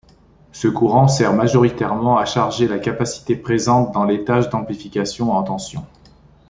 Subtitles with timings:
[0.51, 5.85] Ce courant sert majoritairement à charger la capacité présente dans l'étage d'amplification en tension.